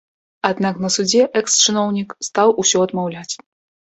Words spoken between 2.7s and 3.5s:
адмаўляць.